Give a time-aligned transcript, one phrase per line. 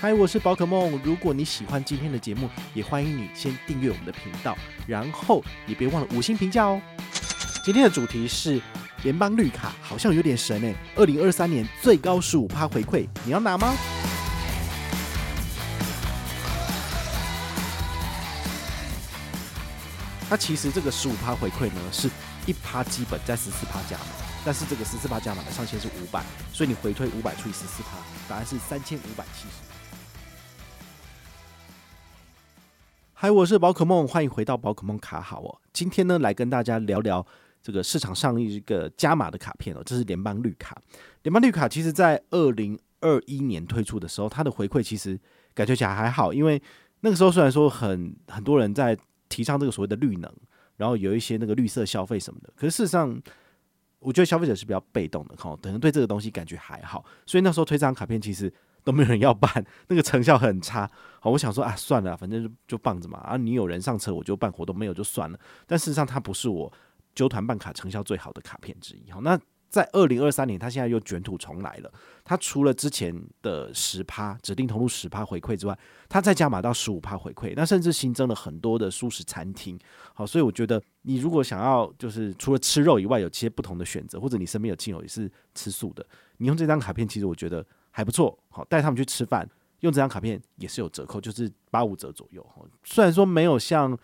[0.00, 1.00] 嗨，我是宝可梦。
[1.02, 6.80] 如果你喜欢今天的节目，也欢迎你先订阅我们的频道，然后也别忘了五星评价哦。
[7.64, 8.60] 今天的主题是
[9.02, 10.74] 联邦绿卡，好像有点神诶。
[10.94, 13.74] 二零二三年最高十五趴回馈，你要拿吗？
[20.28, 22.10] 那其实这个十五趴回馈呢，是
[22.46, 24.04] 一趴基本在十四趴加码，
[24.44, 26.22] 但是这个十四趴加码的上限是五百，
[26.52, 27.90] 所以你回退五百除以十四趴，
[28.28, 29.73] 答案是三千五百七十。
[33.24, 35.58] 嗨，我是宝可梦，欢迎回到宝可梦卡好哦。
[35.72, 37.26] 今天呢，来跟大家聊聊
[37.62, 40.78] 这个市场上一个加码的卡片哦，这是联邦绿卡。
[41.22, 45.18] 联邦绿卡其实在二零二一年推出的时候，它的回馈其实
[45.54, 46.60] 感觉起来还好，因为
[47.00, 48.94] 那个时候虽然说很很多人在。
[49.30, 50.30] 提倡这个所谓的绿能，
[50.76, 53.20] 然后有一些那个绿色消费什么的，可是事实上，
[54.00, 58.52] 我觉得消费者是比较被动的，哈，可能对这个东西感觉还好，所以那时候推这张卡片其实
[58.84, 60.88] 都没有人要办，那个成效很差。
[61.18, 65.38] 好，我想说啊，算了，反正就就放着嘛，啊，你有人上车我就办活动，没有就算了。
[65.66, 66.72] 但事实上，它不是我
[67.14, 69.10] 纠团办卡成效最好的卡片之一。
[69.10, 69.36] 好，那。
[69.70, 71.92] 在二零二三年，它现在又卷土重来了。
[72.22, 75.76] 它除了之前的十趴指定投入十趴回馈之外，
[76.08, 77.54] 它再加码到十五趴回馈。
[77.56, 79.76] 那甚至新增了很多的素食餐厅。
[80.14, 86.06] 好，所以我觉得你如果想要就是除了吃肉以外，有些不同的选择，或者你身边有亲友也是吃素的，
[86.36, 87.66] 你用这张卡片其实我觉得
[87.96, 88.36] 还不错。
[88.50, 89.48] 好，带他们去吃饭，
[89.80, 92.44] 用这张卡片也是有折扣，就是八五折左右。
[92.82, 93.96] 虽然说没有像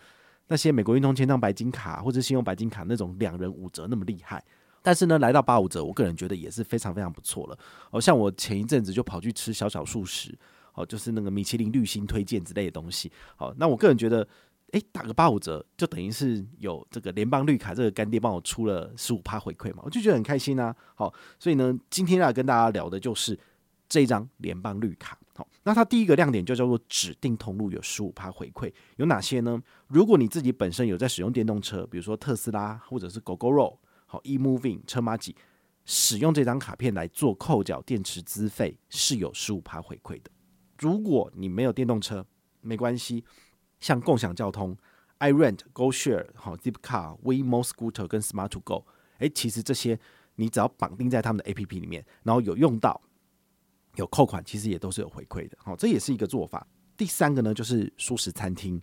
[0.47, 4.41] 那些美国运通签帐白金卡或者信用白金卡那种两人五折那么厉害。
[4.81, 7.59] 但是呢，来到八五折，我个人觉得也是非常非常不错了。
[7.91, 10.33] 哦，像我前一阵子就跑去吃小小素食，
[10.73, 13.11] 哦，就是那个米其林绿星推荐之类的东西。
[13.35, 14.27] 好，那我个人觉得，
[14.71, 20.75] 诶，打个八五折，就等于是有这个联邦绿卡这个干爹帮我出了十五趴回馈嘛，我就觉得很开心啊。
[20.95, 23.37] 好，所以呢，今天要跟大家聊的就是
[23.91, 25.19] 这一张联邦绿卡。
[25.35, 29.61] 好，那它第一个亮点就叫做指定通路有十五趴回馈，有哪些呢？
[29.87, 33.77] 如果你自己本身有在使用电动车，比如说特斯拉或者是 Gogoro。
[34.05, 35.35] 好，eMoving 车马吉
[35.85, 40.29] 使用这张卡片来做扣缴电池资费是有十五趴回馈的。
[40.79, 42.25] 如果你没有电动车，
[42.61, 43.23] 没关系，
[43.79, 44.77] 像共享交通
[45.19, 48.83] ，iRent、GoShare、好 Zipcar、WeMo Scooter 跟 Smart2Go，
[49.19, 49.99] 诶，其实这些
[50.35, 53.01] 你只要绑定在他们的 APP 里面，然后有用到
[53.95, 55.57] 有扣款，其实也都是有回馈的。
[55.61, 56.65] 好，这也是一个做法。
[56.95, 58.81] 第三个呢，就是素食餐厅，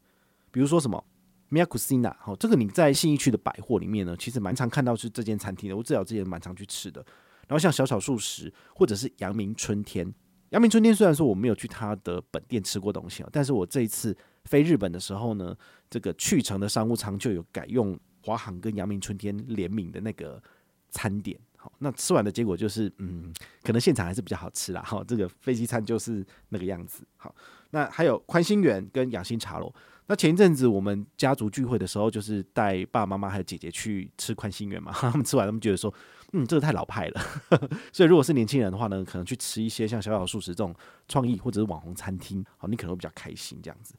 [0.50, 1.04] 比如说什么。
[1.50, 5.74] Mia Cucina，好，这个你在信义区的百货里面呢，其实蛮常看到是这间餐厅的。
[5.74, 7.02] 我至少之前蛮常去吃的。
[7.46, 10.12] 然后像小小素食，或者是阳明春天。
[10.50, 14.14] 阳明春天虽然说我没有去他的本店吃过东西啊，但是我这一次
[14.44, 15.56] 飞日本的时候呢，
[15.88, 20.42] 这个去程的商务舱就有改用华航跟阳明春天联名的那个
[20.90, 21.40] 餐点。
[21.60, 23.32] 好，那吃完的结果就是，嗯，
[23.64, 24.80] 可能现场还是比较好吃啦。
[24.86, 27.04] 好，这个飞机餐就是那个样子。
[27.16, 27.34] 好，
[27.70, 29.70] 那还有宽心园跟养心茶楼。
[30.06, 34.90] 那前一阵子我们家族聚会的时候，就是带爸爸妈妈还有姐姐去吃宽心园嘛。
[34.92, 35.92] 他们吃完，他们觉得说，
[36.32, 37.20] 嗯，这个太老派了。
[37.92, 40.74] 所以如果是年轻人的话呢，可能去吃一些像小小素食这种
[41.08, 43.94] 创意或者是网红餐厅，好，你可能会比较开心这样子。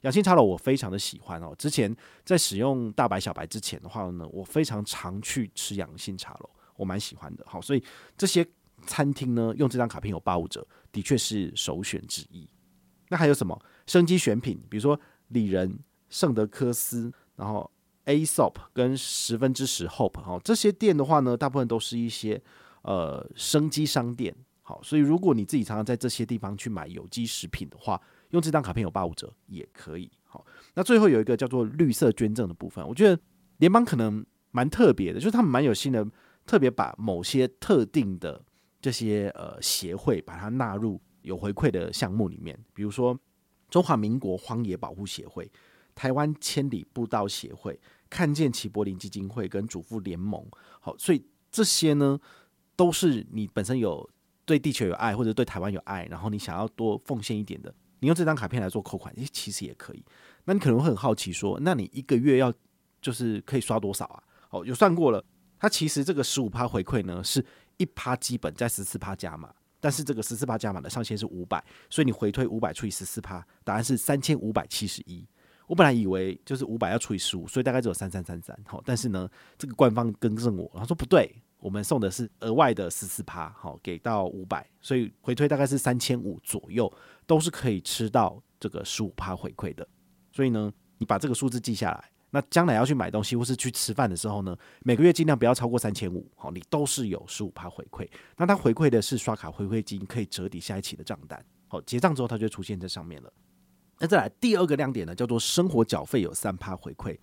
[0.00, 1.54] 养心茶楼我非常的喜欢哦。
[1.58, 1.94] 之前
[2.24, 6.48] 在使用大白小白之前的话呢，我非常常去吃养心茶楼，
[6.80, 7.44] 我蛮喜欢的。
[7.46, 7.84] 好，所以
[8.16, 8.46] 这些
[8.86, 12.48] 餐厅呢，用这张卡片有八五折，的确是首选之一。
[13.08, 14.98] 那还有什么生机选品，比如说。
[15.32, 17.70] 里仁、圣德科斯，然后
[18.04, 22.42] ASOP 跟十分之十 Hope 哈，这些店的话呢，大部分都是一些
[22.82, 24.34] 呃生机商店。
[24.60, 30.10] 好，所以如果你自己常常在这些地方去买有机食品的话，用这张卡片有八五折也可以。
[30.24, 33.16] 好，那最后有一个叫做绿色捐赠的部分，我觉得
[33.58, 36.04] 联邦可能蛮特别的，就是他们蛮有心的，
[36.50, 38.42] 特别把某些特定的
[38.82, 43.16] 这些呃协会把它纳入有回馈的项目里面，比如说。
[43.70, 45.48] 中华民国荒野保护协会、
[45.94, 47.78] 台湾千里步道协会、
[48.08, 50.44] 看见齐柏林基金会跟主妇联盟，
[50.80, 52.18] 好，所以这些呢
[52.74, 54.10] 都是你本身有
[54.44, 60.04] 对地球有爱或者对台湾有爱，然后你想要多奉献一点的，你用这张卡片来做扣款，诶，其实也可以。
[60.46, 62.52] 那你可能会很好奇说，那你一个月要
[63.00, 64.20] 就是可以刷多少啊？
[64.48, 65.24] 好，有算过了，
[65.60, 67.44] 它其实这个十五趴回馈呢是
[67.76, 69.54] 一趴基本再十四趴加码。
[69.82, 75.26] 但是这个十四趴加码的上限是五百，所以你回退五百除以十四趴，答案是三千五百七十一。
[75.66, 78.54] 我本来以为就是五百要除以十五，所以大概只有三三三三。
[78.66, 79.26] 好，但是呢，
[79.56, 86.92] 这个官方更正我，他说不对，我们送的是额外的十四趴，好，给到五百，所以回退大概是三千五左右，
[87.26, 89.88] 都是可以吃到这个十五趴回馈的。
[90.30, 92.10] 所以呢，你把这个数字记下来。
[92.30, 98.08] 那将来要去买东西或是去吃饭的时候呢，每个月尽量不要超过三千五，好，你都是有十五趴回馈。
[98.36, 101.44] 那它回馈的是刷卡回馈金，可以折抵下一期的账单。
[101.68, 103.32] 好，结账之后它就出现在上面了。
[103.98, 107.18] 那再来第二个亮点呢，叫做生活缴费有三趴回馈。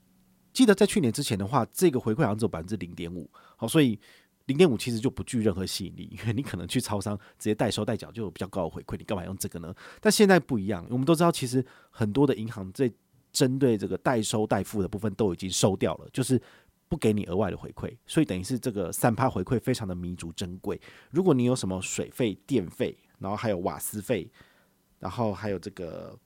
[0.54, 4.00] 记得在去年之前的话，这个回馈好像只有百分之零点五，好，所以
[4.46, 9.74] 零点五其实就不具任何吸引力， 因为你可能去超商直接代收代缴就有比较高的回馈，你干嘛用这个呢？
[10.02, 12.92] 但现在不一样，我们都知道，其实很多的银行在
[13.38, 16.42] 针对这个代收代付的部分都已经收掉了，就是
[16.88, 20.80] 不给你额外的回馈，所以等于是这个三趴回馈非常的弥足珍贵。
[21.12, 24.32] 如果你有什么水费、电费，然后还有瓦斯费，
[25.00, 26.18] 然后还有这个。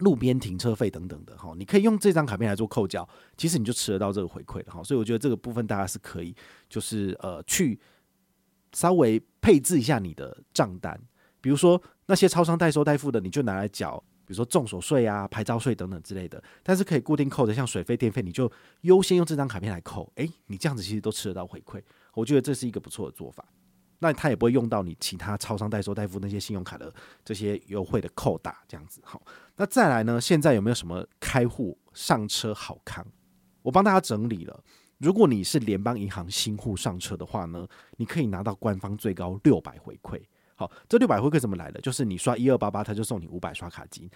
[0.00, 6.34] 路边停车费等等的哈，你可以用这张卡片来做扣缴，其实你就吃得到这个回馈的哈，所以我觉得这个部分大家是可以，
[6.70, 7.78] 就是呃去
[8.72, 10.98] 稍微配置一下你的账单，
[11.42, 18.48] 比如说那些超商代收代付的，你就拿来缴，比如说重所税啊、牌照税等等之类的，但是可以固定扣的，像水费、电费，你就
[18.82, 21.82] 优先用这张卡片来扣，诶，你这样子其实都吃得到回馈，
[22.14, 23.44] 我觉得这是一个不错的做法。
[23.98, 26.94] 那他也不会用到你其他超商代收代付那些信用卡的
[27.24, 29.20] 这些优惠的扣打，这样子好。
[29.56, 30.20] 那再来呢？
[30.20, 33.04] 现在有没有什么开户上车好康？
[33.62, 34.62] 我帮大家整理了。
[34.98, 37.66] 如果你是联邦银行新户上车的话呢，
[37.96, 40.22] 你可以拿到官方最高六百回馈。
[40.60, 41.80] 好，这六百回馈怎么来的？
[41.80, 44.06] 就是你刷一二八八，他就送你五百刷卡金。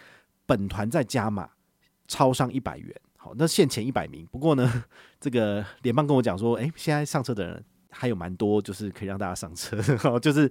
[0.45, 1.49] 本团再加码
[2.07, 2.95] 超商一百元。
[3.17, 4.27] 好，那限前一百名。
[4.31, 4.85] 不过呢，
[5.19, 7.65] 这个联邦跟我讲说，诶，现在上车的人。
[7.97, 10.51] 还有蛮多，就是可以让大家上车， 好就是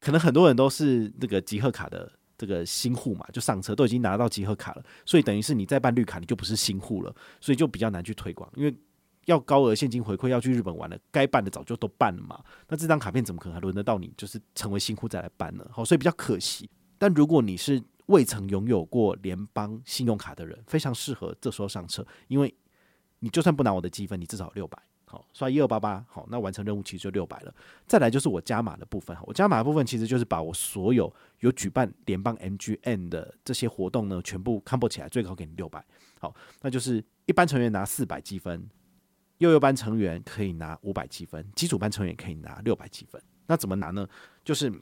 [0.00, 8.74] 可能很多人都是那个集合卡的这个新户嘛，就上车都已经拿到集合卡了，所以等于是你再办绿卡，你就不是新户了，所以就比较难去推广，因为
[9.26, 15.66] 要高额现金回馈，要去日本玩了，该办的早就都办了嘛，那这张卡片怎么可能还轮得到你，就是成为新户再来办呢？
[15.70, 16.68] 好，所以比较可惜。
[16.98, 22.52] 但如果你是未曾拥有过联邦信用卡的人，非常适合这时候上车，因为
[23.20, 24.78] 你就算不拿我的积分，你至少六百。
[25.04, 27.54] 好，刷一二八八，好，那完成任务其实就六百了。
[27.86, 35.84] 再来就是我加码的部分，我加码的部分其实就是把我所有有举办联邦 MGM 的这些活动呢，全部 combo 起来，最高给你六百。
[36.18, 38.66] 好，那就是一般成员拿四百积分，
[39.42, 43.20] 幼幼班成员可以拿五百积分，基础班成员可以拿六百积分。
[43.48, 44.06] 那怎么拿呢？
[44.44, 44.72] 就是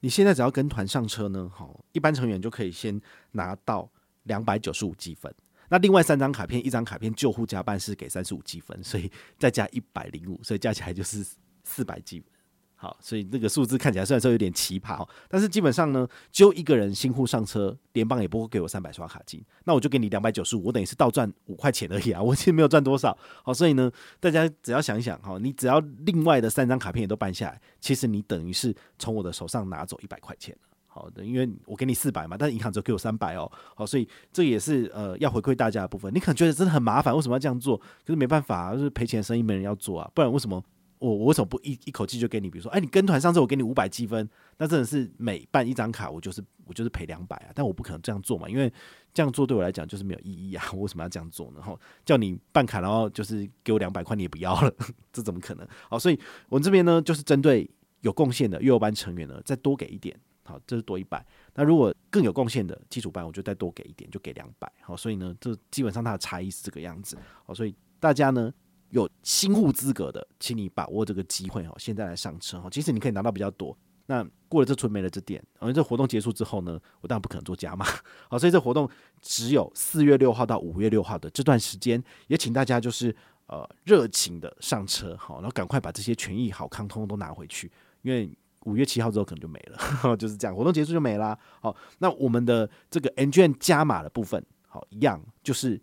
[0.00, 3.90] 你现在只要跟团上车呢，好，一般成员就可以先拿到
[4.24, 5.34] 两百九十五积分。
[5.70, 11.26] 那另外三张卡片，一张卡片救护加班是给三十五积分，所以再加一百零五，所以加起来就是
[11.62, 12.30] 四百积分。
[12.76, 23.16] 好，所以这个数字看起来虽然说有点奇葩，但是基本上呢，就一个人新户上车，联邦也不会给我三百刷卡金，那我就给你两百九十五，我等于是倒赚五块钱而已啊，我其实没有赚多少。
[23.42, 23.90] 好，所以呢，
[24.20, 30.54] 大家只要想一想，哈，你只要另外的三张卡片也都办下来，其实你等于是从我的手上拿走一百块钱。
[30.86, 33.50] 好的，因为我给你四百嘛，但是银行只给我三百哦。
[33.74, 36.12] 好，所以这也是呃要回馈大家的部分。
[36.14, 37.76] 你可能觉得真的很麻烦，为什么要这样做？
[37.78, 40.08] 可是没办法啊，就是赔钱生意没人要做啊。
[40.14, 40.62] 不然为什么
[41.04, 42.48] 我我为什么不一一口气就给你？
[42.48, 47.52] 比如说，哎，你跟团上次我给你五百积分，那真的是每办一张卡，我就是我就是赔两百啊。
[47.54, 48.72] 但我不可能这样做嘛，因为
[49.12, 50.64] 这样做对我来讲就是没有意义啊。
[50.72, 51.56] 我为什么要这样做呢？
[51.58, 54.72] 然后叫你办卡，然后就是给我两百块，你也不要了，
[55.12, 55.68] 这怎么可能？
[55.90, 56.18] 好，所以
[56.48, 57.68] 我们这边呢，就是针对
[58.00, 60.18] 有贡献的幼幼班成员呢，再多给一点。
[60.46, 61.24] 好，这是多一百。
[61.54, 64.70] 那如果更有贡献的基础班，我就再多给一点，就给两百。
[64.82, 67.16] 好，所以呢，这基本上它的差异是这个样子。
[67.46, 68.52] 好，所以大家呢
[68.94, 71.64] 有新户资格的，请你把握这个机会。
[71.66, 72.60] 哦，现在来上车。
[72.60, 73.76] 哈，其实你可以拿到比较多。
[74.06, 77.84] 那过了这村没了这店，因为这活动结束之后呢，我当然不可能做加码。
[78.30, 78.88] 好，所以这活动
[79.20, 83.14] 只有四月六号到五月六号的这段时间，也请大家就是
[83.48, 85.16] 呃热情的上车。
[85.16, 87.70] 好，然后赶快把这些权益好康通通都拿回去，
[88.02, 88.30] 因为。
[88.66, 91.38] 五月七号之后可能就没了，就是这样，活动结束就没啦。
[91.60, 95.78] 好，那我们的这个 ng 加码的部分，好，一样就是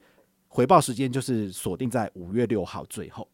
[0.53, 3.25] 回报时间就是锁定在五月六号最后。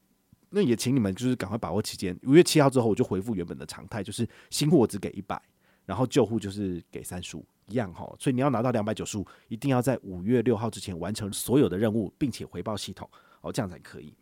[0.52, 5.42] 那也请你们就是赶快把握期间，五月七号之后我就回复原本的常态，就是新户我只给一百，
[5.84, 8.06] 然后旧户就是给三十五，一样哈。
[8.20, 13.10] 所以你要拿到两百九十五，一定要在五月六号之前完成所有的任务，并且回报系统，
[13.42, 14.14] 哦，这样才可以。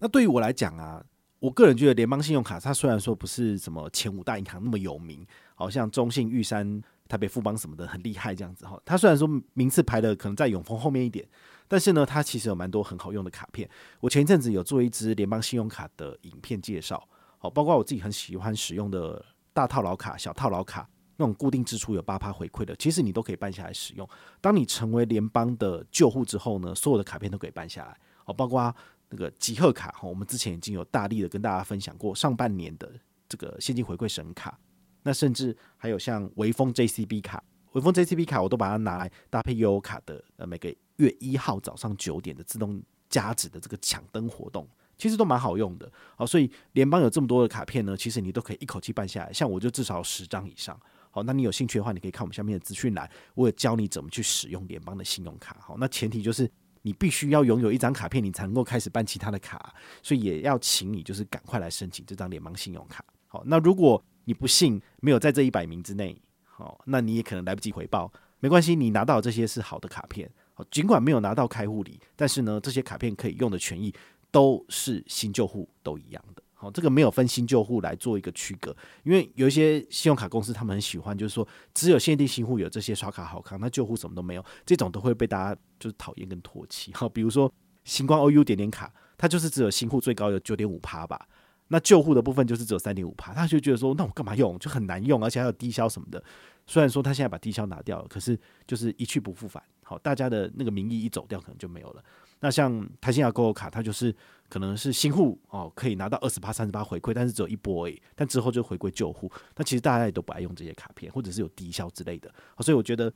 [0.00, 1.04] 那对于我来讲啊。
[1.40, 8.80] 我个人觉得联邦信用卡，它虽然说不是什么前五大银行那么有名，好像中信、玉山、台北富邦什么的很厉害这样子哈。
[8.82, 11.28] 它虽然说名次排的可能在永丰后面一点，
[11.68, 13.68] 但是呢，它其实有蛮多很好用的卡片。
[14.00, 24.08] 我前一阵子有做一支联邦信用卡的影片介绍，好，包括我自己很喜欢使用的大套牢卡、小套牢卡，那种固定支出有八趴回馈的，其实你都可以办下来使用。
[24.40, 28.74] 当你成为联邦的旧户之后呢，所有的卡片都可以办下来，好，包括。
[29.10, 32.90] 那个集贺卡哈，我们之前已经有大力的跟大家分享过上半年的
[33.28, 34.58] 这个现金回馈神卡，
[35.02, 37.40] 那甚至还有像微风 JCB 卡，
[37.72, 45.90] 微风 JCB 卡我都把它拿来搭配悠游卡的呃每个月一号早上九点的自动加值的这个抢灯活动，其实都蛮好用的。
[46.16, 50.78] 好，所以联邦有这么多的卡片呢，其实你都可以一口气办下来，像我就至少十张以上。
[51.10, 55.56] 好，那你有兴趣的话，你可以看我们下面的资讯栏，我有教你怎么去使用联邦的信用卡。
[55.60, 56.50] 好，那前提就是
[56.82, 59.72] 你必须要拥有一张卡片，你才能够开始办其他的卡，
[60.02, 63.04] 所以也要请你就是赶快来申请这张联邦信用卡。
[63.28, 70.28] 好，那如果你不幸没有在这一百名之内，好，那你也可能来不及回报，没关系，你拿到这些是好的卡片，
[70.70, 73.92] 尽管没有拿到开户礼，但是呢，这些卡片可以用的权益
[74.30, 76.42] 都是新旧户都一样的。
[76.52, 86.92] 好，这个没有分新旧户来做一个区隔，因为有一些信用卡公司他们很喜欢，就是说只有限定新户有这些刷卡好康，那旧户什么都没有，这种都会被大家就是讨厌跟唾弃。
[86.94, 87.52] 好，比如说
[87.84, 91.28] 星光 OU 点点卡，它就是只有新户最高有九点五趴吧。
[91.68, 94.58] 那旧户的部分就是只有三点五趴，他就觉得说，那我干嘛用？
[94.58, 96.22] 就很难用，而且还有低消什么的。
[96.66, 99.62] 虽然说他现在把低消拿掉了，可是就是一去不复返。
[99.84, 102.02] 好，大家的那个名义一走掉，可能就没有了。
[102.40, 104.14] 那像台新亚购物卡，它就是
[104.48, 108.00] 可能是新户哦，可以拿到二十八、三十八回馈，但是只有一波而已。
[108.14, 109.30] 但之后就回归旧户。
[109.56, 112.32] 那其实大家也都不爱用这些卡片，或者是有低消之类的。
[112.58, 113.12] 所以我觉得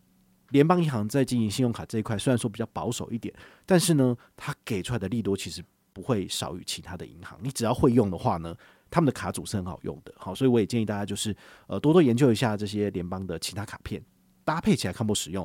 [0.51, 3.35] 联邦银行在经营信用卡这一块，虽然说比较保守一点，
[3.67, 5.65] 但是呢，它给出来的利多其实。
[5.91, 8.55] 不会少于其他的银行，你只要会用的话呢，
[8.89, 11.35] 他们的卡组是很好用的，好，所以我也建议大家就是
[11.67, 14.01] 呃多多研究一下这些联邦的其他卡片，
[14.45, 15.45] 搭配起来看不使用，